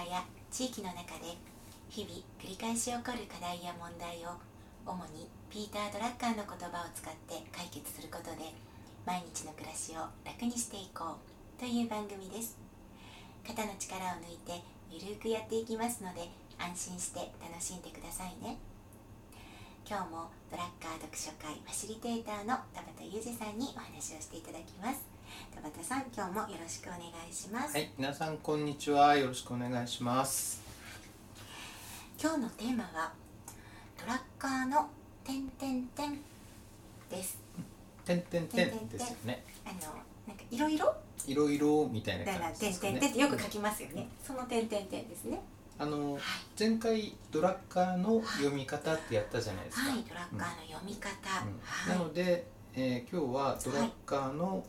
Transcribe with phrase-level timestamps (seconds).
[0.00, 1.36] 場や地域の中で
[1.90, 4.40] 日々繰り返し起こる課題や問題を
[4.86, 8.48] 主にピーター・ドラッカーの言葉を使って解決することで
[9.04, 12.56] 毎日の暮らしを楽にしていこうという番組です。
[13.46, 18.56] 肩の力を抜いてゆるくやっていきますので安心して楽しんでくださいね。
[19.84, 25.09] 今日もドラッカー読書会ファシリテーターの田畑裕二さんにお話をしていただきます。
[25.54, 29.16] 田畑さん今日もよろしくお願いします、はい、皆さんこんにちは。
[29.16, 30.62] よろしくお願いします。
[32.20, 33.12] 今日のテーマは
[33.98, 34.88] ドラッカーの
[35.24, 36.18] 点点点
[37.10, 37.38] です
[38.04, 39.44] てんてんてんですよね。
[39.64, 39.94] あの
[40.26, 40.94] なんかいろいろ？
[41.26, 43.28] いろいろみたいな感じですか点点点っね。
[43.28, 45.40] てよく書きますよね、その点点点ですね
[45.78, 46.22] あのはい
[46.58, 49.90] 前回ドラッカーの読み方ってやったじゃないですか。
[49.90, 51.10] はいドラッカーの読み方、
[51.88, 54.64] なので、えー今日はドラッカーの、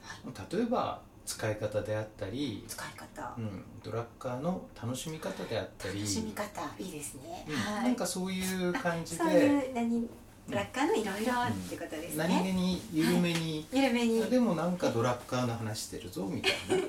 [0.52, 7.83] 例えば使い方であったり、使い方、うん、ドラッカーの楽しみ方であったり、楽しみ方いいですね、うんはい。
[7.83, 10.09] なんかそういう感じそうでいう何
[10.49, 14.23] ドラッカーのいろいろってことですね、何気に緩めに、緩めに。
[14.25, 16.83] でもなんかドラッカーの話してるぞみたいな。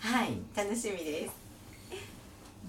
[0.00, 0.46] はい、うん。
[0.54, 1.43] 楽しみです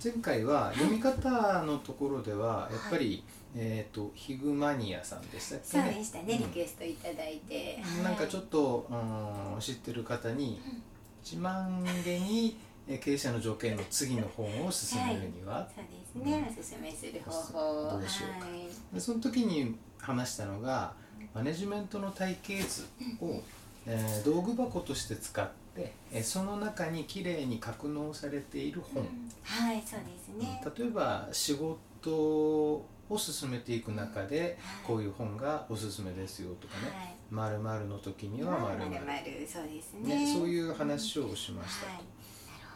[0.04, 3.24] 前回は読み方のところではやっぱり、
[3.56, 8.04] えっ、とヒグマニアさんでしたっけそうねでしたね、リクエストいただいて、うん。
[8.04, 10.82] なんかちょっっと、うん、知ってる方にうん。
[11.24, 12.58] 自慢げに
[12.88, 17.98] えー経営者の条件の次の本を進めるには、そうですね、おすすめする方法。
[18.00, 18.46] どうしようか。
[18.48, 18.68] はい。
[18.94, 20.94] でその時に話したのが
[21.34, 22.84] マネジメントの体系図
[23.22, 23.42] を、
[23.88, 29.10] えー道具箱として使って、えーその中にきれいに格納されている本、うん。
[29.44, 36.88] はいそうですね、例えば仕事を進めていく中でこういう本がおすすめですよとかね。
[36.88, 37.16] はい
[37.60, 38.86] 「まるの時にはまるま
[39.20, 40.16] るそうですね。
[40.16, 42.06] ねそういう話をしましたはい、なる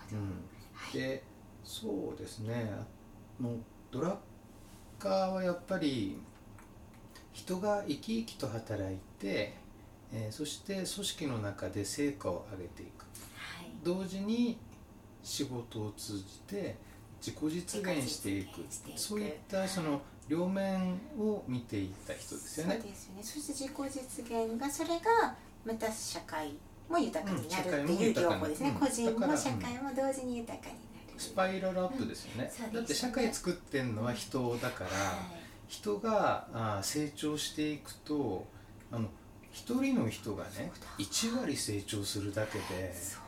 [0.09, 0.29] ほど、うん、
[0.73, 0.93] はい。
[0.93, 1.23] で
[1.63, 2.71] そうですね。
[3.39, 3.57] もう
[3.91, 4.17] ドラッ
[4.97, 6.17] カーはやっぱり
[7.31, 9.53] 人が生き生きと働いて、
[10.11, 13.03] えーそして組織の中で成果を上げていく。
[13.35, 13.71] はい。
[13.83, 14.57] 同時に
[15.23, 16.77] 仕事を通じて
[17.21, 18.65] 自己実現していく。
[18.95, 22.79] そういったその両面を見ていった人ですよね。
[22.81, 22.91] そう。
[22.91, 23.23] ですよね。
[23.23, 26.53] そして自己実現がそれがまた社会
[26.89, 28.75] も豊かになるっていう両方ですね、うん。
[28.79, 32.73] 個人も社会も同時に豊かになる、スパイラルアップですよね,、うんね。
[32.73, 35.39] だって社会作ってんのは人だから、はい。
[35.67, 38.47] 人があー成長していくと
[38.91, 39.07] あの
[39.59, 40.65] 一人の人がねそう
[41.33, 41.37] だ。
[41.37, 43.19] 1割成長するだけです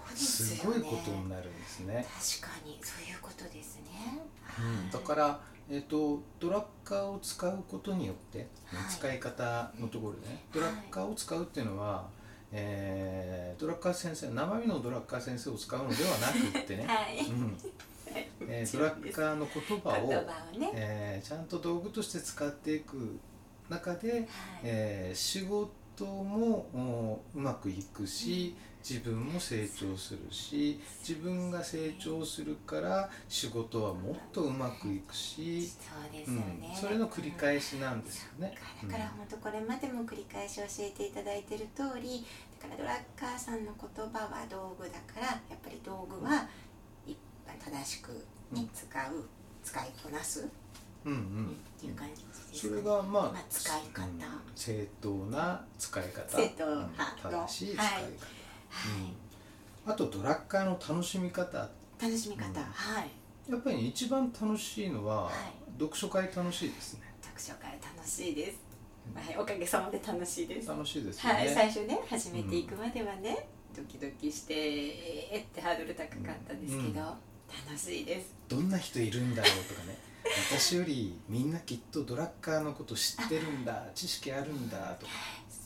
[0.65, 2.05] ごいことになるんですね。
[2.39, 4.19] 確かにそういうことですね、
[4.59, 5.39] うん、だから、
[5.69, 8.47] えー、とドラッカーを使うことによって、はい。
[8.89, 12.07] 使い方のところでねドラッカーを使うっていうのは、
[12.51, 17.57] えードラッカー先生生身のドラッカー先生を使うのではなくってね、 はい、うん。
[18.47, 23.19] えードラッカーの言葉を言ね、えーちゃんと道具として使っていく
[23.69, 24.27] 中で、はい。
[24.63, 28.55] えー仕事もおうまくいくし
[28.87, 38.55] 自分も成長するし自分が成長するから仕事はもっとうまくいくし、そうですうよね、ん、それの繰り返しなんですよね。
[38.83, 42.25] だから本当これまでも繰り返し教えていただいている通り
[42.59, 46.47] だからドラッカーさんの言葉は道具だからやっぱり道具は
[47.45, 48.17] 正しく、ね
[48.55, 48.69] うん。
[48.73, 49.29] 使う
[49.63, 50.47] 使いこなす
[51.05, 51.57] うんうん。
[51.77, 52.77] っていう感じですね。
[52.77, 54.03] れがまあ、まあ使い方。
[54.03, 54.11] うん。
[54.55, 56.37] 正当な使い方。
[56.37, 56.65] 正当。
[56.65, 56.89] うん。
[57.21, 58.03] 正しい使い方、はい。
[58.03, 59.91] うん。
[59.91, 61.69] あとドラッカーの楽しみ方。
[62.01, 62.65] 楽しみ方、うん。
[62.65, 63.09] はい。
[63.49, 65.33] やっぱりね一番楽しいのは、はい。
[65.79, 67.01] 読書会楽しいですね。
[67.21, 68.59] 読書会楽しいです、
[69.15, 70.67] はい、おかげさまで楽しいです。
[70.67, 76.93] 楽しいですよね、はい、最初ね始めていくまではね、ドキドキしてえーってハードル高かったんですけど、うん。
[76.93, 78.35] 楽しいです。
[78.47, 79.97] どんな人いるんだろうとかね
[80.49, 85.11] 私よりみんなきっとドラッカーのこと知ってるんだ知識あるんだとか。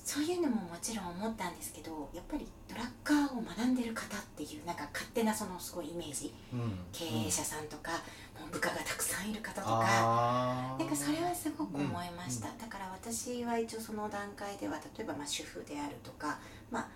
[0.06, 6.32] そういうのももちろん思ったんですけどやっぱりドラッカーを学んでる方っていうなんか勝手なそのすごいイメージ。
[6.54, 7.92] うん経営者さんとか、
[8.40, 10.76] もう部下がたくさんいる方とか。
[10.78, 12.58] なんかそれはすごく思いました、うん。
[12.60, 16.38] だから私は一応その段階では例えばまあ主婦であるとか、
[16.70, 16.88] まあ、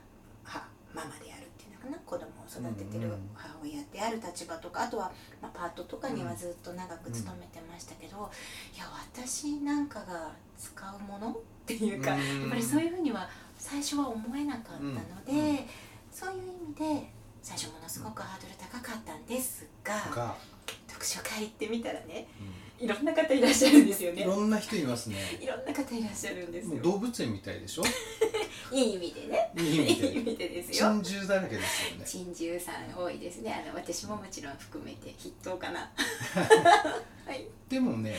[0.43, 1.48] はママである
[1.79, 3.29] かな子供を育ててるうんうん。
[3.33, 5.11] 母親である立場とかあとは、
[5.41, 8.29] まあ、パートとかにはずっと長く勤めてましたけど、
[8.75, 11.35] いや私なんかが使うものっ
[11.65, 12.41] ていうか、うん。
[12.41, 14.93] やっぱりそういうふうには最初は思えなかったの
[15.25, 15.39] で、うん。
[15.39, 15.57] うん。
[16.11, 17.09] そういう意味で
[17.41, 20.35] 最初ものすごくハードル高かったんですがが、
[20.87, 22.27] 読書会行ってみたらね
[22.79, 24.21] いろんな方いらっしゃるんですよね。
[24.21, 25.17] いろんな人いますね。
[25.41, 26.81] いろんな方いらっしゃるんですよ。
[26.81, 27.83] 動物園みたいでしょ？
[28.71, 29.51] いい意味でね。
[29.57, 30.07] いい意味で。
[30.07, 30.91] いい意味でですよ。
[30.91, 32.05] 珍獣だらけですよね。
[32.05, 33.63] 珍獣さん多いですね。
[33.65, 35.91] あの私ももちろん含めて筆頭かな。
[37.25, 37.47] はい。
[37.67, 38.11] でもね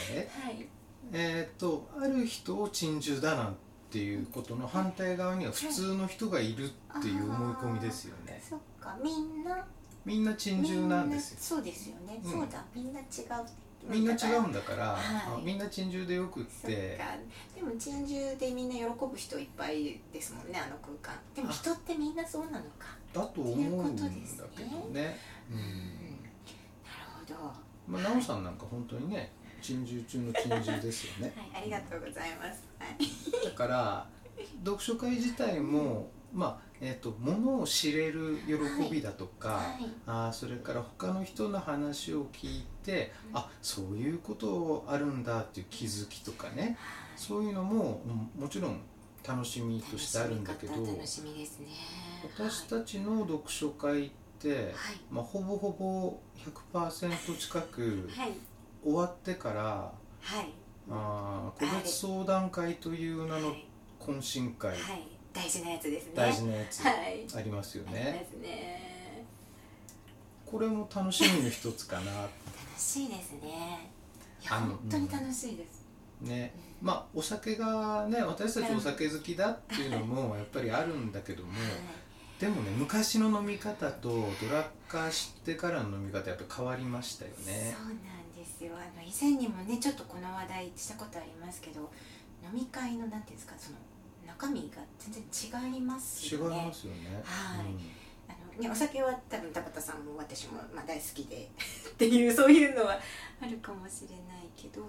[0.43, 0.67] はい。
[1.13, 3.57] えっ、とある人を珍獣だなん
[3.91, 8.41] ていうことの反対側には普通の人がいるっていう思い込みですよね。
[8.49, 8.97] そっか。
[9.03, 9.67] みんな。
[10.05, 11.39] みんな珍獣なんですよ。
[11.41, 12.33] そうですよね、うん。
[12.33, 12.65] そうだ。
[12.75, 13.07] みんな違う
[13.89, 14.99] みんな違うんだから、はい。
[14.99, 16.99] あみんな珍獣でよくって。
[16.99, 17.05] か。
[17.55, 21.19] でも珍獣でみんな喜ぶ人いっぱいですもんねあの空間。
[21.35, 22.97] でも人ってみんなそうなのか。
[23.13, 24.03] だと思うんだ
[24.55, 25.17] けどね。
[25.51, 25.59] うん。
[25.59, 27.35] なるほど。
[27.35, 27.55] は
[27.89, 31.33] まあ奈緒さんなんか本当にね珍獣中の珍獣ですよね。
[31.55, 32.65] いありがとうございます。
[32.79, 33.45] はい。
[33.45, 34.07] だから
[34.65, 39.87] 読書会自体もまあえー、とものを知れる喜びだとか、はい。
[40.07, 43.37] あーそれから他の人の話を聞いて、うん。
[43.39, 46.79] あそういうことあるんだっていう気づきとかね。
[47.17, 48.01] そういうのも
[48.37, 48.81] うんもちろん
[49.27, 51.05] 楽しみとしてあるんだけどね。
[52.37, 54.73] 私たちの読書会って、はい。
[55.11, 56.19] まあ、ほぼほぼ
[56.73, 58.33] 100%近くはい。
[58.83, 59.93] 終わってから
[60.23, 60.49] はい。
[60.91, 63.67] あー個別相談会という名のはい。
[64.01, 66.13] 懇親会、はい大事なやつですね。
[66.15, 67.27] 大事なやつはい。
[67.37, 68.29] ありますよね。
[68.43, 69.25] ね。
[70.45, 72.13] これも楽しみの一つかな。
[72.13, 72.31] 楽
[72.77, 73.91] しいですね。
[74.43, 75.85] いや本当に楽しいです、
[76.23, 76.53] ね。
[76.81, 81.61] まあお酒がね私たちお酒好きだっていうのもやっぱりあるんだけどもはい。
[82.41, 84.19] でもね昔の飲み方とド
[84.51, 87.77] ラッカー知ってからの飲み方やっぱ変わりましたよね。
[87.77, 87.99] そうなん
[88.35, 88.73] ですよ。
[88.75, 91.81] あの以前にもねちょっとこの話題したことありますけど
[92.43, 93.77] 飲み会のなんていうんですかその
[94.41, 97.23] 中身が全然違います違いよねますよね。
[97.25, 97.67] はい。
[97.67, 97.81] うん。
[98.29, 101.51] あのねお酒は多分田畑さんも私も、まあ、大好きで
[101.91, 102.99] っていうそういうのは
[103.41, 104.83] あるかもしれないけど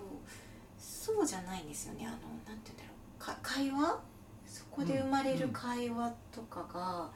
[0.79, 2.05] そうじゃないんですよね。
[2.07, 2.17] あの
[2.47, 2.89] なんて言うんだろ
[3.19, 3.23] う。
[3.23, 3.99] か会話？
[4.47, 7.09] そこで生まれる会話とかが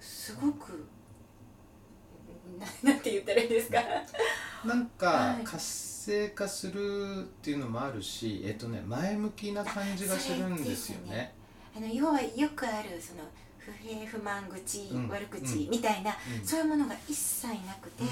[0.00, 0.86] すごく、
[2.58, 3.78] な なんて言ったらいいですか？
[4.64, 5.44] なんかはい。
[5.44, 5.58] 活
[6.08, 11.34] 性化するっていうのもあるしえっとね前向きな感じがするんですよね。
[11.76, 13.24] あの要はよくあるその
[13.58, 15.08] 不平不満口、うん。
[15.08, 16.46] 悪口うんみたいな、うん。
[16.46, 18.08] そういうものが一切なくて、うん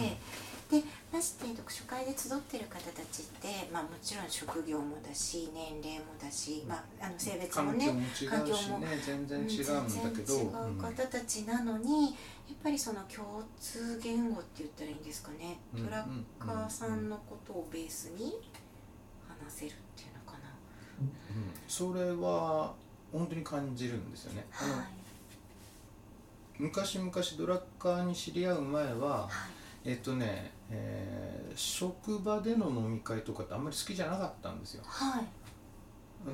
[0.70, 0.82] で
[1.12, 7.86] まして読書会で集ってる方たちって、まあ、もちろん職業もだし年齢もだし、まあ、あの性別もね
[8.28, 10.34] 環境もね全然違うんだけど。
[10.34, 12.12] 違う方たちなのに、やっ
[12.62, 18.40] ぱりその共通言語って言ったらいいんですかね、うんトラッカーさんのことをベースに
[19.28, 20.50] 話せるっていうのかな、
[21.00, 21.52] うん。
[21.68, 22.74] それは
[23.12, 24.46] 本当に感じるんですよね。
[24.50, 24.68] はい。
[26.58, 29.28] 昔々ドラッカーに知り合う前はは
[29.84, 29.90] い。
[29.90, 34.82] えっとね、えー職場での飲み会とかってあんまり好きじゃなかったんですよ。
[34.86, 35.24] はい。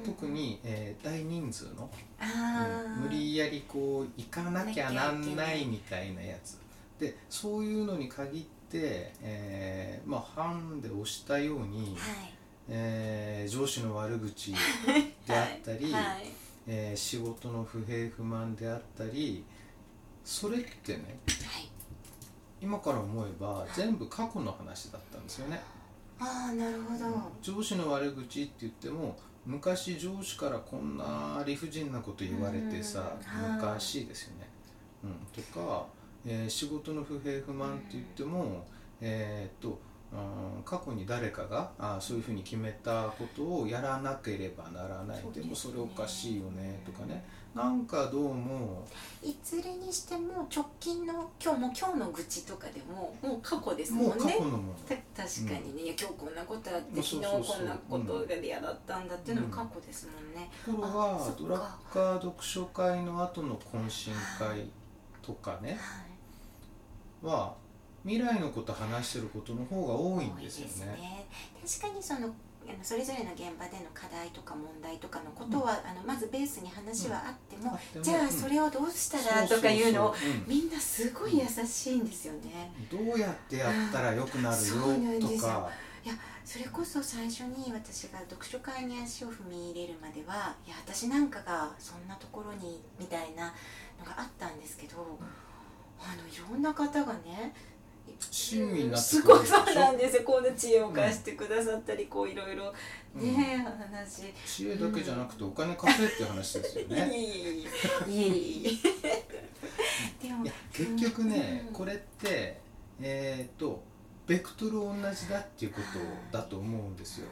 [0.05, 1.89] 特に、えー大人数の、
[2.21, 6.59] うん無理やりこう行かなきゃなんないみたいなやつ。
[6.99, 12.33] でそういうのに限って、えーまあ班で押したように、はい。
[12.69, 14.53] えー上司の悪口
[15.27, 16.05] であったり、はい。
[16.05, 16.33] はい。
[16.67, 19.45] えー仕事の不平不満であったり
[20.25, 21.69] それってねはい
[22.63, 25.61] 今から思えば全部過去の話だったんですよね。
[26.21, 27.05] ああなるほど、
[27.43, 33.53] 上司の悪口って言っても昔上司からこんな理不尽なこと言われてさうんはい。
[33.57, 34.49] 昔ですよね、
[35.03, 35.87] うん、とか、
[36.25, 38.65] えー仕事の不平不満って言っても
[39.01, 39.81] えーっと
[40.13, 45.25] うん過去に誰かがあーそういうふうに決めたことをやらなければならない。
[45.35, 48.87] でもそれおかしいよねとかねなんかどうも。
[49.23, 54.75] いずれにしても直近の今日も今日の愚痴とかでももう過去ですももうん過ね去のも
[55.15, 64.71] 確かにね、いや今日こんなことあってうん昨日こんなことが嫌だったんだっていうのも過去ですもんね、ところがドラッカー読書会の後の懇親会
[65.21, 65.79] とかね。
[67.23, 67.35] はい。
[67.35, 67.55] は
[68.05, 70.93] 未来のこと話してることの方が多いんですよね。
[71.01, 71.27] ね。
[71.65, 72.35] 確かにその
[72.69, 80.15] あのそれぞれの現場での課題とか問題とかのことは、あのまずベースに話はあっても、あってもじゃあそれをどうしたらとかいうのを
[80.47, 82.73] みんなすごい優しいんですよね。
[82.93, 83.07] うん。
[83.07, 85.39] どうやってやったら良くなるそうなんよですよ。
[85.39, 85.71] とか
[86.45, 93.55] それこそ最初に私が読書会に足を踏み入れるまではいや私なんかがそんなところにみたいな
[93.99, 95.19] のがあったんですけど
[96.01, 97.55] あのいろんな方がね
[98.31, 99.59] 親身になってすくれるでしょ？
[99.59, 100.23] ごいそうなんですよ。
[100.25, 102.73] この知恵を貸してくださったり、こういろいろ。
[103.15, 104.33] ね、話。
[104.47, 107.11] 知恵だけじゃなくてお金貸せっていう話ですよね。
[107.11, 108.71] いえいえいえ。
[108.71, 108.81] い
[110.23, 112.59] えでも結局ねうんこれって
[113.01, 113.83] えーっと
[114.27, 115.81] ベクトル同じだっていうこ
[116.31, 117.29] とだと思うんですよ。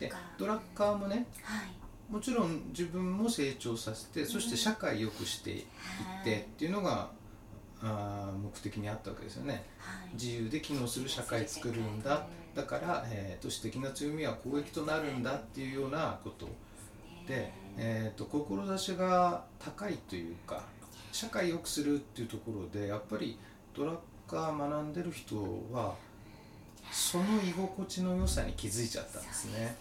[0.00, 1.66] でドラッカーもねはい。
[2.12, 5.64] もちろん自分も成長させてそして社会良くしていっ
[6.24, 7.10] てっていうのが
[7.82, 9.64] あー目的にあったわけですよね。
[9.78, 16.46] はい自由で機能する社会作るんだだから、えー都市的な強みは攻撃となるんだっていうようなこと
[17.26, 20.64] で、えー、と志が高いというか
[21.12, 23.38] 社会良くするっていうところでやっぱり
[23.74, 23.96] ドラッ
[24.28, 25.36] カー学んでる人
[25.72, 25.94] は
[26.90, 29.76] その居心地の良さに気づいちゃったんですね。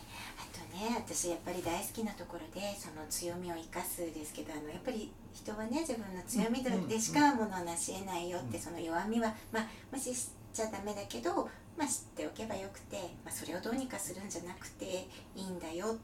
[0.72, 8.64] ね私やっぱり大好きなところでその強みを生かすですけどあのやっぱり人はね自分の強みでしかものなし得ないよって、うん。
[8.64, 15.96] その弱みは、まあ、無視しちゃダメだけど、まあ、知っておけばよくて、まあ、それをどうにかするんじゃなくていいんだよ。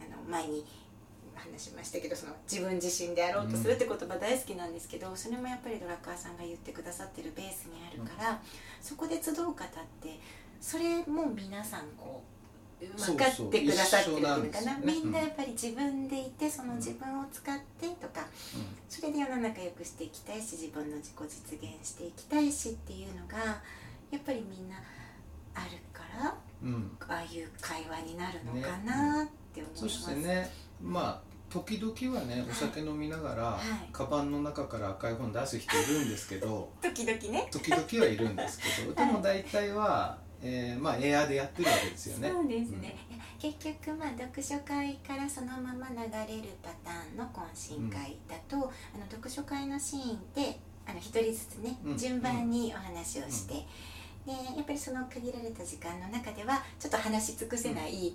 [0.00, 0.64] あの前に
[1.34, 8.40] 話しましたけどその自分自身であろうとするって言葉大好きなんですけど、それもやっぱりドラッカーさんが言ってくださってるベースにあるから、
[8.80, 10.18] そこで集う方って
[10.60, 11.88] それも皆さん。
[11.98, 12.31] こう
[12.96, 14.78] 分かってくださってるっていうのかな。
[14.78, 14.80] ね。
[14.84, 18.26] みんなやっぱり自分でいてその自分を使ってとか
[18.88, 23.38] それで世の中良くしていきたいし自分の自己実現していきたいしっていうのが
[24.10, 24.76] やっぱりみんな
[25.54, 26.68] あるからうん。
[26.68, 29.80] うんああいう会話になるのかなって思います。
[29.82, 33.92] そしてねまあ時々はねお酒飲みながら、はい。
[33.92, 37.48] カバンの中から赤い本出す人いるんですけど 時々ね。
[37.50, 42.30] 時々はいるんですけどでも大体は、えーまあエアーでやってるわけですよね。
[42.30, 51.96] そうですね、いや結局まあ読書会からそのまま流れるパターンの懇親会だと、あの読書会のシーンであの一人ずつね、うん。
[51.96, 53.54] 順番にお話をして、
[54.26, 58.12] でやっぱりその限られた時間の中ではちょっと話し尽くせない、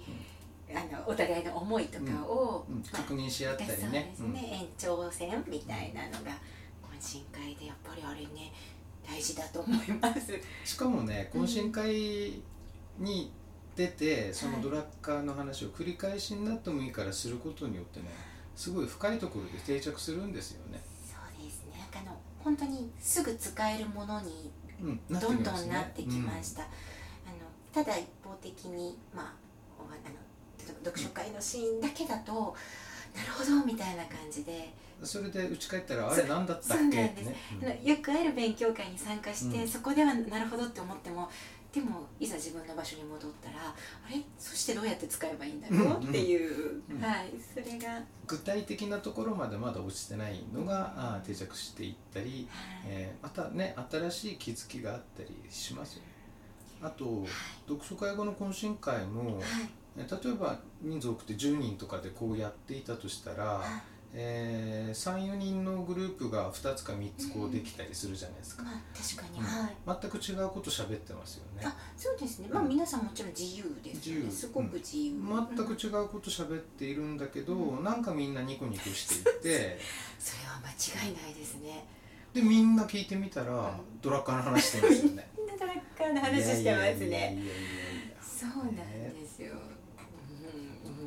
[0.69, 3.77] あのお互いの思いとかを、確認し合ったりね。
[3.77, 6.31] そうですね、延長戦みたいなのが
[6.83, 8.51] 懇親会でやっぱりあれね
[9.17, 10.33] 大事だと思います。
[10.33, 12.41] うんしかもね懇親会
[12.99, 13.31] に
[13.75, 18.07] 出てそのドラッカーの話を繰り返しになってもいいからすることによってね
[18.55, 20.79] すごい深いところで定着するんですよね。
[21.05, 21.87] そうですね。
[21.93, 26.69] あの本当にすぐ使えるものにうん、どんどんなってきました、あの
[27.73, 29.33] ただ一方的にまあ
[29.79, 32.55] おあの読書会のシーンだけだと、
[33.15, 37.05] なるほどみたいな感じで、うんそれで家帰ったらあれ何だったっけ？
[37.05, 37.81] ってね。
[37.83, 39.67] よくある勉強会に参加して、うん。
[39.67, 41.29] そこではなるほどって思っても
[41.71, 43.75] でもいざ自分の場所に戻ったらあ
[44.09, 44.21] れ？
[44.39, 46.03] そしてどうやって使えばいいんだろう？
[46.03, 47.01] っていう、うん。
[47.01, 47.31] はい。
[47.53, 52.45] それが、はい具体的なところまでまだ落ちてないのが、あー定着していったり、
[52.85, 56.07] えーまたね新しい気づきがあったりしますよね。
[56.81, 57.25] あと
[57.67, 59.43] 読書会後の懇親会も、はい。
[59.97, 69.45] えー例えば人数多くて10人とかでこうやっていたとしたら、はいえ34人のグループが2つか3つこうできたりするじゃないですか、まあ確かに、うん。
[69.45, 69.99] はい。
[70.01, 71.61] 全く違うこと喋ってますよね。
[71.65, 72.49] あそうですね。
[72.51, 73.93] まあうん皆さんもちろん自由で
[74.31, 75.13] すすごく自由、
[75.55, 79.79] 全く違うこと喋っているんだけど、なんかみんなニコニコしていて。
[80.19, 81.85] それは間違いないですね。
[82.33, 85.29] でみんな聞いてみたら、ドラッカーの話してますよね。
[85.37, 87.37] みんなドラッカーの話してますいやいやいやね
[88.37, 89.26] そうなんです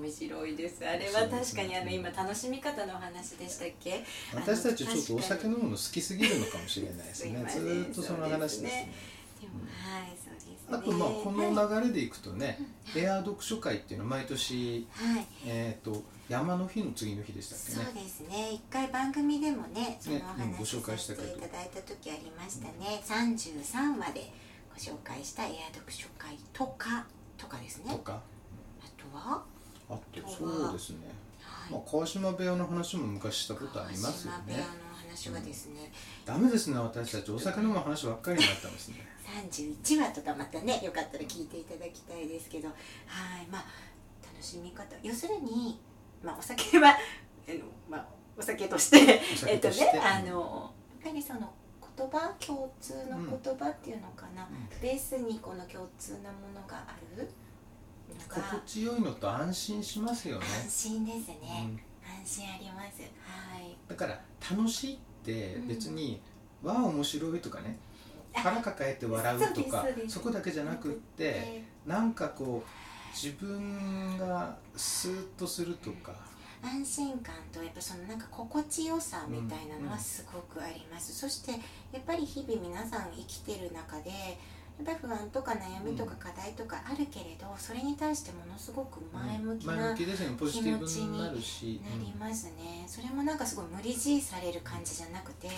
[0.00, 0.83] 面白いです。
[0.87, 4.02] あれは確かにあの今楽しみ方のお話でしたっけ？
[4.35, 7.45] 私たちちょっとお酒飲むの好きすぎるのかもしれないですね。
[7.50, 8.92] ずーっとその話ですね。
[9.40, 10.57] でもはいそうですね。
[10.71, 12.59] あとまあこはいの流れでいくとね、
[12.97, 15.26] エア読書会っていうのは毎年、はい。
[15.45, 18.52] えー、と山の日の次の日でしたっけそうねですね。
[18.52, 24.33] 一回番組でもねそのお話紹介させていただいた時ありましたね、33話で
[24.73, 27.92] ご紹介したエア読書会とかとかですね。
[27.92, 28.23] とか。
[28.80, 29.42] あとは、
[29.90, 30.99] あとそうですね、
[31.42, 31.73] はい。
[31.73, 34.38] まあ、川島部屋の話も昔したことありますよね。
[34.47, 34.64] 川島部屋の
[35.09, 35.92] 話はですね、
[36.25, 39.06] ダメですね私たちお酒飲む話ばっかりになったんですね。
[39.85, 42.68] 31話とかまたねよかったら聞いていただきたいですけど。
[42.68, 42.75] は
[43.42, 43.47] い。
[43.50, 43.64] まあ
[44.23, 44.85] 楽しみ方。
[45.02, 45.78] 要するに、
[46.23, 46.92] まあ、お酒はあ
[47.52, 48.06] の、まあ、
[48.38, 51.52] お酒としてえっとねあのやっぱりその
[51.97, 54.49] 言葉共通の言葉っていうのかな、
[54.80, 57.28] ベースにこの共通なものがある
[58.29, 61.81] 心地よいのと安心しますよね、安心ですね、うん。
[62.23, 63.03] 安心あります。
[63.03, 63.77] はい。
[63.89, 66.21] だから楽しいって別に、
[66.62, 67.79] わあ面白いとかね
[68.33, 76.15] 腹抱えて笑うとかそこだけじゃなくってなんかこう自分がスーッとするとか。
[76.62, 79.89] 安心感とやっぱそのなんか心地よさみたいなのうん。
[79.89, 81.57] はすごくあります、そしてや
[81.99, 84.11] っぱり日々皆さん生きてる中で
[84.95, 90.37] 不安とか悩みとか課題とかあるけれど、それに対してものすごく前向きな、前向きですね。
[90.39, 91.81] ポジティブになるし。
[91.85, 95.49] なりますね、それもなんかすごい無理強いされる感じじゃなくて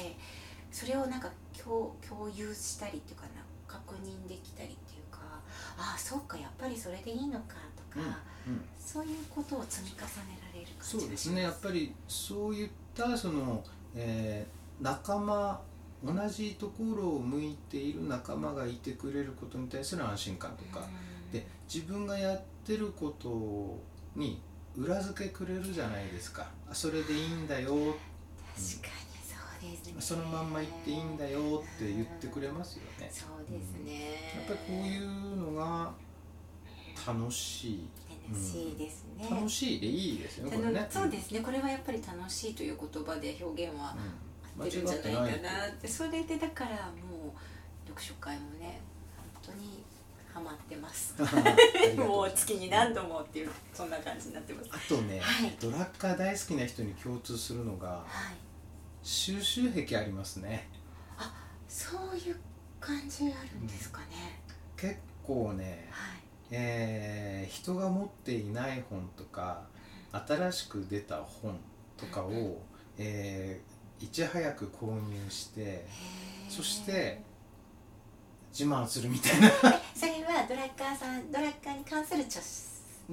[0.71, 5.21] それをなんか共共有したりっていうかな確認できたりっていうか
[5.76, 7.57] ああそうかやっぱりそれでいいのか
[7.93, 8.07] とか、
[8.47, 8.64] うんうん。
[8.79, 11.43] そういうことを積み重ねられる感じそうですね。
[11.43, 13.62] やっぱりそういったその、
[13.95, 15.61] えー仲間
[16.04, 23.80] 同じところを向いている仲間がいてくれることに対する安心感とか、うんで自分がやってること
[24.14, 24.40] に
[24.76, 26.47] 裏付けくれるじゃないですか。
[26.71, 27.71] あそれでいいんだよ。
[27.71, 27.97] 確かに
[29.25, 29.94] そうですね。
[29.99, 33.11] そのまんま言っていいんだよって言ってくれますよね。
[33.11, 34.18] そうですね。
[34.37, 35.92] やっぱりこういうのが
[37.06, 37.88] 楽しい。
[38.28, 40.87] 楽しいですね、楽しいでいいですよねこれね。
[40.88, 41.40] そうですね。
[41.40, 43.99] これはやっぱり楽しいという言葉で表現はうん。
[43.99, 45.88] 合ってるんじゃないかなって。
[45.88, 48.80] それでだからもう読書会もね
[49.42, 49.82] 本当に
[50.32, 51.14] ハマって ます。
[51.97, 54.71] もう月に何度もっていうそんな感じになってます。
[54.73, 55.56] あとね、はい。
[55.61, 58.37] ドラッカー大好きな人に共通するのがはい。
[59.02, 60.68] 収集癖ありますね。
[61.68, 62.37] そういう
[62.78, 64.42] 感じあるんですかね、
[64.76, 66.21] 結構ね、はい。
[66.50, 69.64] えー人が持っていない本とか
[70.12, 71.59] 新しく出た本
[71.97, 72.61] とかを、
[72.99, 73.72] えー
[74.02, 75.87] いち早く購入して
[76.49, 77.21] そして
[78.50, 79.49] 自慢するみたいな。
[79.94, 82.49] それはドラッカーさんドラッカーに関する著書？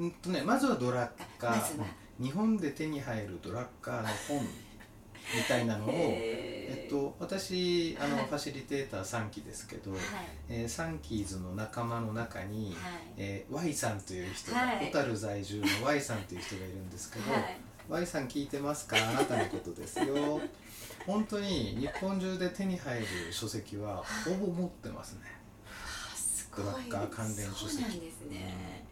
[0.01, 1.85] うんとねまずはドラッカー、まずは。
[2.19, 8.25] 日本で手に入るドラッカーの本みたいなのをえっと、私あの、はい。
[8.25, 9.99] ファシリテーター3期ですけど、はい。
[10.49, 12.75] えーサンキーズの仲間の中に、はい。
[13.17, 14.87] えー Y さんという人が、はい。
[14.87, 17.57] 小樽在住の Y さんという人がいるんですけど、はい。
[17.87, 18.97] Y さん聞いてますか？
[18.97, 20.41] あなたのことですよ
[21.05, 25.21] 本当に日本中で手に入る書籍はほぼ持ってますね。
[25.65, 26.65] あすごい。
[26.65, 27.83] ドラッカー関連書籍。
[27.83, 28.85] そうですね、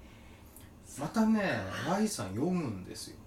[1.00, 1.42] またね
[1.90, 3.18] Y さん読むんですよ。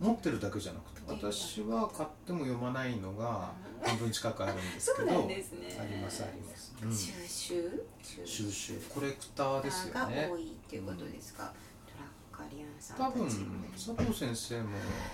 [0.00, 5.44] 持ってるだけじゃなくて私は買っても読まないのが半分近くあるんですけどね。
[5.78, 6.90] ありますあります、うん。
[6.90, 7.84] 収集？
[8.24, 8.80] 収集。
[8.88, 11.60] コレクターですよがね多いっていうことですか、ドラッカ
[12.50, 13.26] リアンさん多分
[13.72, 14.70] 佐藤先生も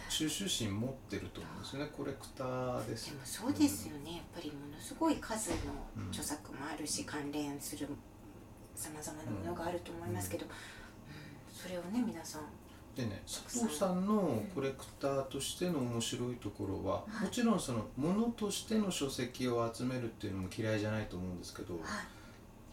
[0.09, 4.13] 収集心持ってると思うんですよねコレクターですよでもそうですよね。
[4.13, 5.57] やっぱりものすごい数の
[6.09, 7.89] 著作もあるし、関連する
[8.75, 10.53] さまざまなものがあると思いますけど、うん。
[11.53, 12.43] それをね皆さん。
[12.95, 17.25] でね佐藤さんのコレクターとしての面白いところは、はい。
[17.25, 21.83] もちろんそのものとしての書籍を集めるっていうのも嫌いじゃないと思うんですけどはい。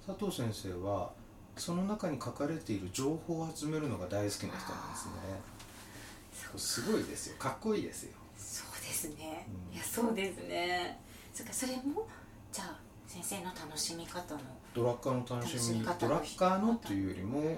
[0.05, 1.11] 佐藤先生は
[1.57, 6.57] その中に書かれている情報を集めるのが大好きな人なんですね。
[6.57, 7.37] すごいですよ。
[7.37, 8.11] かっこいいですよ。
[8.37, 9.75] そうですね、うん。
[9.75, 10.99] いやそうですね。
[11.33, 12.07] そっかそれも
[12.51, 14.41] じゃあ先生の楽しみ方の。
[14.73, 17.57] ドラッカーの楽しみ方ドラッカーのっていうよりも、うん。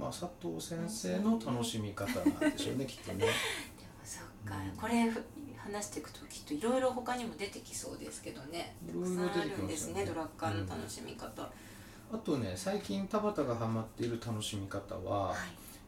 [0.00, 3.18] まあ、佐藤先生の楽しみ方なんでしょうねきっとね。
[3.18, 3.30] でも
[4.04, 4.76] そっか、うん。
[4.76, 5.22] これふ
[5.56, 8.74] 話していくときっといろいろ他にも出てきそうですけどね。
[8.88, 10.00] いろいろ出てきますよね。
[10.00, 11.50] ねドラッカーの楽しみ方、
[12.12, 15.36] あとね最近田畑がハマっている楽しみ方は、はい。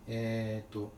[0.09, 0.91] えっ、と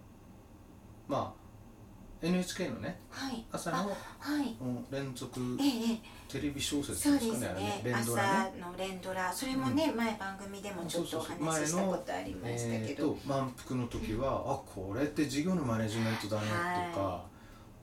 [1.09, 3.45] まあ NHK のねはい。
[3.51, 4.57] 朝のあはい。
[4.61, 6.17] うん連続ええええ。
[6.29, 7.81] テレビ小説ですかねあれねね。
[7.85, 8.53] 連ドラね。
[8.59, 9.33] 朝の連ドラ。
[9.33, 16.47] それもね、前番組でもちょっとお話ししたことありましたえー、けど、と満腹の時は、あこれって事業のマネジメントだね
[16.93, 17.25] とか、は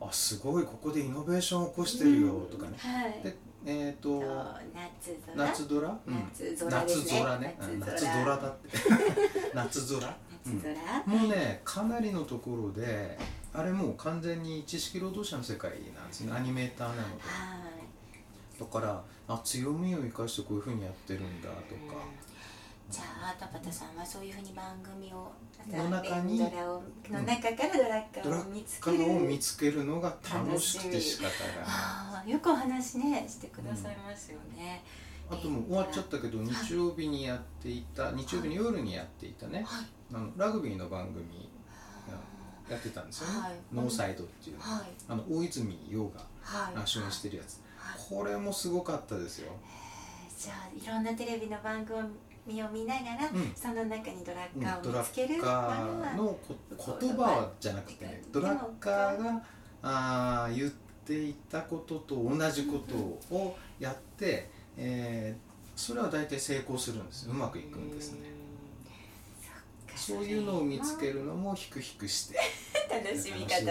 [0.01, 3.21] あすごいここでイノベーションを起こしてるよとかね、はい。
[3.23, 5.47] でえっ、とそう夏空。
[5.47, 6.31] 夏空、うん。
[6.69, 7.57] 夏空ね。
[7.79, 8.77] 夏空だって。
[9.55, 10.17] 夏空？
[10.45, 10.57] 夏
[11.05, 13.17] 空、もうねかなりのところで
[13.53, 16.33] あれもう完全に知識労働者の世界なんですね。
[16.33, 17.23] アニメーターなので。
[17.23, 18.59] はい。
[18.59, 22.03] だからあ強みを生かしてこういうふうにやってるんだとか、
[22.93, 25.31] じゃあ田畑さんはそういうふうに番組を
[25.67, 34.83] の中に連ドラをの中からドラッカーを見つける、ーを見つけるのが楽しくて仕方がよくお話ねしてくださいますよね、
[35.27, 39.85] あともう終わっちゃったけど日曜日にやっていた日曜日の夜にやっていたねはい。
[40.13, 41.49] あのラグビーの番組
[42.69, 43.51] やってたんですよね、はい。
[43.73, 44.61] ノーサイドっていうの。
[44.61, 44.83] はい。
[45.09, 46.21] あの大泉洋が
[46.85, 47.59] 主演してるやつ。
[47.75, 47.99] はい。
[48.07, 49.51] これもすごかったですよ。
[50.37, 51.97] じゃあいろんなテレビの番組
[52.47, 53.53] を見ながら、うん。
[53.55, 56.37] その中にドラッうんカードラを見つけるッカーの
[56.77, 59.43] こ言葉はじゃなくてねドラッカーが
[59.81, 60.71] あー言っ
[61.05, 68.29] ていたことと同じことをやって、えーそれは大体成功するんですうまくいくんですね。
[69.89, 69.97] うん。
[69.97, 72.37] そういうのを見つけるのもヒクヒクして、
[72.89, 73.65] 楽しみ方です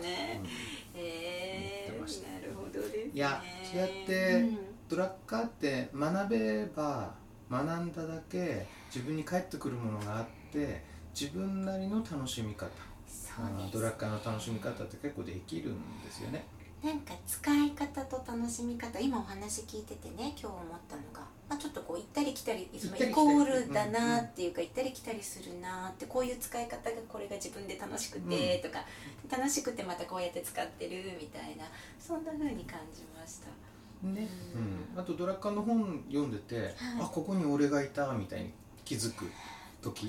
[0.00, 0.40] ね。
[0.40, 1.00] うん。
[1.00, 3.10] えー、なるほどですね。
[3.12, 4.58] いやそうやってうん。
[4.88, 7.14] ドラッカーって学べば
[7.50, 10.84] 学んだだけ自分に返ってくるものがあって
[11.18, 12.68] 自分なりの楽しみ方。
[13.72, 16.44] ドラッカーの楽しみ方って結構できるんですよね。
[16.82, 28.84] なんか使い方と楽しみ方今お話聞いててね今日思ったのが、まあ、ちょっとこう行ったり来たりそのイコールだなっていうか、行ったり来たりするなってこういう使い方がこれが自分で楽しくてとか、
[29.28, 31.64] 楽しくてまたこうやって使ってるみたいな
[31.98, 33.48] そんな風に感じました。
[34.02, 34.94] ね、うん。
[34.94, 38.52] うん、あとドラッカーの本読んでて、あここに俺がいたみたいに
[38.84, 39.24] 気づく
[39.82, 40.06] 時、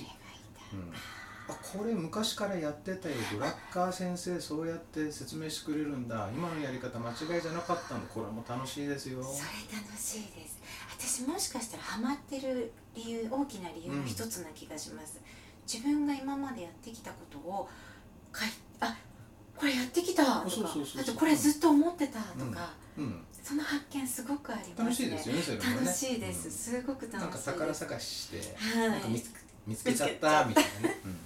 [0.74, 0.92] うん、
[1.50, 6.30] あこれ昔からやってたよドラッカー先生そうやって説明してくれるんだ。
[6.36, 8.02] 今のやり方間違いじゃなかったの。
[8.08, 9.24] これも楽しいですよ。
[9.24, 10.60] それ楽しいです。
[11.00, 15.22] 私もしかしたらハマってる理由大きな理由の一つな気がします、
[15.72, 17.70] 自分が今までやってきたことを
[18.36, 18.50] 書い
[18.82, 18.96] あ
[19.56, 20.46] これやってきたとか
[21.00, 24.84] あとこれずっと思ってたとか、うんその発見すごくありますね。
[24.86, 25.86] 楽しいですよねそれもね。
[25.86, 28.90] 楽しいです、すごく楽しいなんか宝探しして、はい。
[28.90, 29.30] なんか見つ
[29.68, 31.18] 見つけちゃったみたいなね、うん。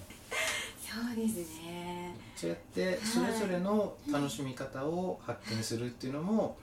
[0.79, 2.15] そうですね。
[2.35, 6.57] そうやってそれぞれの楽しみ方を発見するっていうのも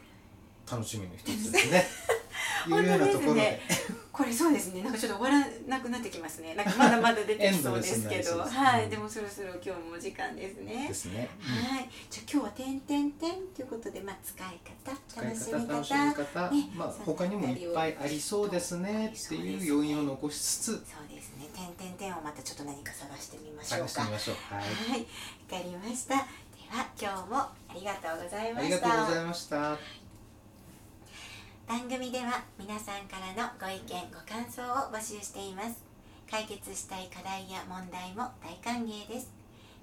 [0.71, 1.87] 楽しみの一つですね。
[2.69, 3.61] いうようなところで。
[4.13, 4.83] これそうですね。
[4.83, 6.55] なんかちょっと終わらなくなってきますね。
[6.55, 8.39] なんかまだまだ出てきそうですけど。
[8.45, 8.91] はい。
[8.91, 10.89] でもそろそろ今日もお時間ですね。
[10.89, 11.29] ですね。
[11.41, 16.71] はい、じゃあ今日は点点点ということで、まあ、使い方、使い楽しみ方楽し方、み方、ね。
[16.75, 19.15] まあ他にもいっぱいありそうですね。
[19.17, 20.67] っていう要因を残しつつ。
[20.67, 23.89] そうですね、点点点をまたちょっと何か探してみましょうか。
[23.89, 24.37] 探してみましょう。
[24.55, 24.65] はい。
[24.65, 25.07] はい、わ
[25.59, 26.15] かりました。
[26.17, 26.23] で
[26.77, 28.91] は今日もありがとうございまありがした。
[28.91, 29.79] とうございました。
[31.71, 35.85] 番組では皆さんからのご意見ご感想を募集しています。
[36.29, 39.33] 解決したい課題や問題も大歓迎です。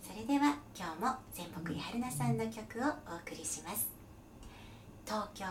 [0.00, 3.99] それでは今日も全北井春菜さんの曲をお送りします。
[5.06, 5.46] 東京。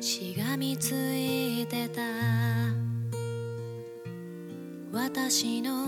[0.00, 2.02] しがみついてた。
[4.92, 5.81] 私の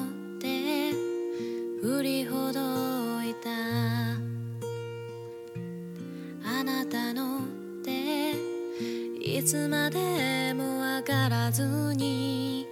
[9.45, 12.67] つまでもわからずに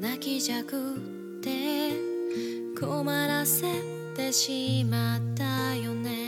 [0.00, 1.92] 泣きじゃくって
[2.78, 3.66] 困らせ
[4.16, 6.21] てしまったよね。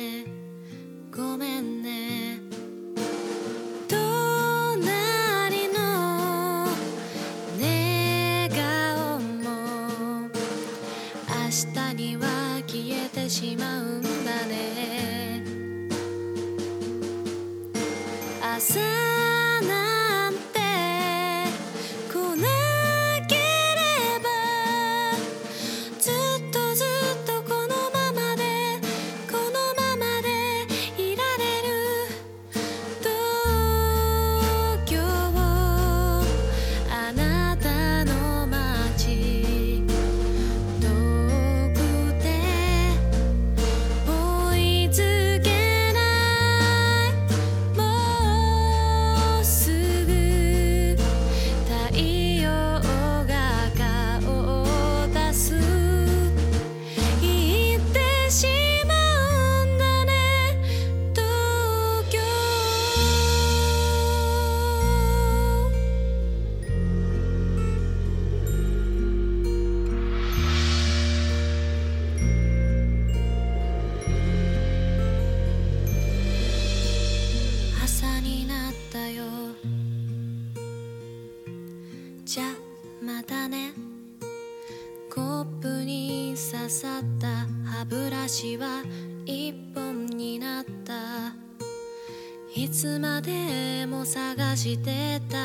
[93.24, 95.38] でも探してた。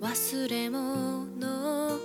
[0.00, 1.98] 忘れ物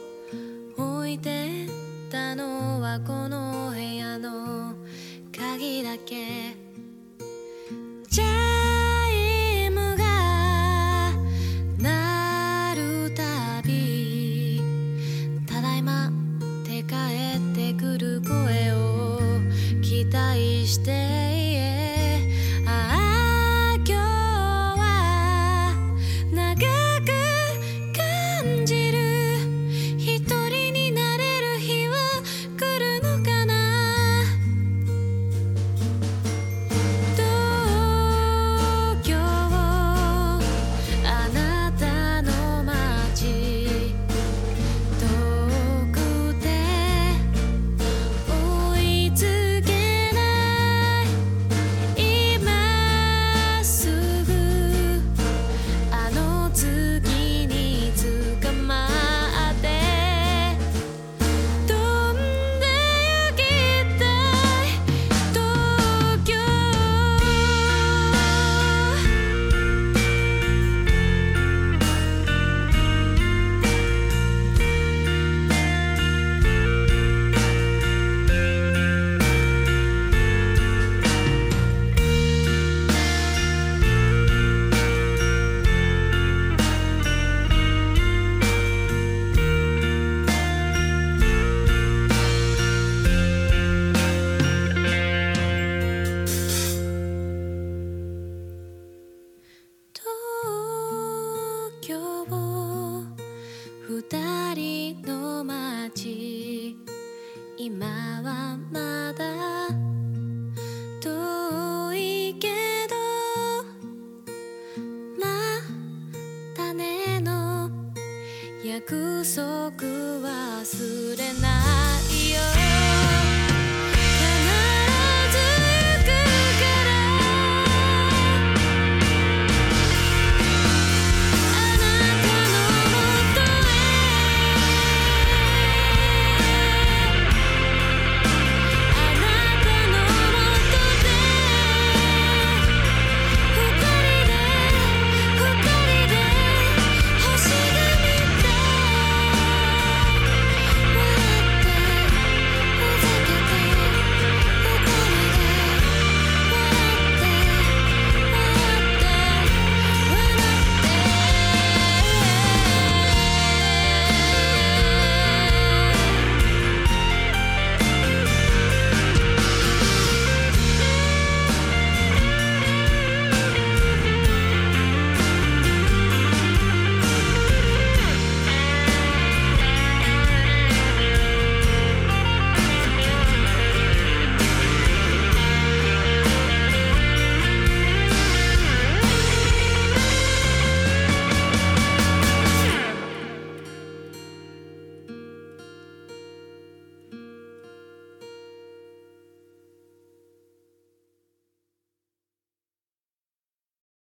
[0.77, 1.67] 置いて
[2.09, 4.75] たのはこの部屋の
[5.35, 6.56] 鍵だけ。